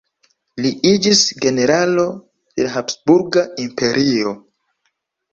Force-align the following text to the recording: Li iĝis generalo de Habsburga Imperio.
Li 0.65 0.69
iĝis 0.91 1.19
generalo 1.43 2.05
de 2.61 2.65
Habsburga 2.77 3.43
Imperio. 3.65 4.33